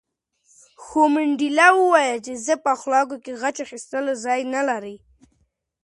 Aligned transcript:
خو 0.83 1.01
منډېلا 1.13 1.67
وویل 1.75 2.19
چې 2.25 2.33
زما 2.45 2.61
په 2.63 2.69
اخلاقو 2.77 3.15
کې 3.23 3.37
غچ 3.41 3.57
اخیستل 3.65 4.05
ځای 4.25 4.41
نه 4.53 4.61
لري. 4.69 4.95